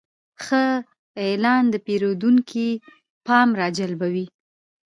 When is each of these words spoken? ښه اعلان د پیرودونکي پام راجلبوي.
ښه 0.43 0.65
اعلان 1.23 1.63
د 1.73 1.75
پیرودونکي 1.85 2.69
پام 3.27 3.49
راجلبوي. 3.61 4.25